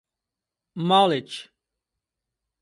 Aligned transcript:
Mallet 0.87 1.33